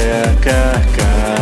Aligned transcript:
caca 0.00 0.80
cá. 0.96 1.39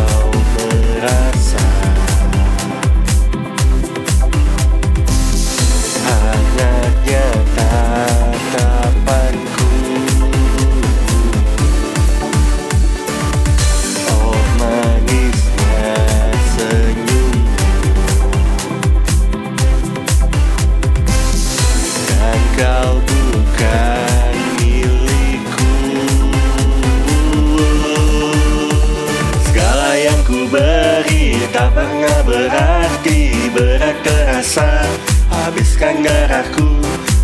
menghabiskan 35.79 36.03
darahku 36.03 36.67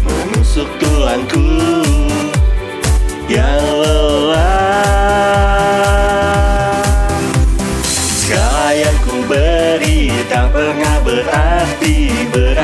Menusuk 0.08 0.70
tulangku 0.80 1.44
Yang 3.28 3.66
lelah. 3.82 4.86
Segala 8.22 8.70
yang 8.78 8.98
ku 9.02 9.26
beri 9.26 10.14
tak 10.30 10.54
pernah 10.54 11.02
berarti 11.02 12.30
ber 12.30 12.55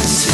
Yes. 0.00 0.29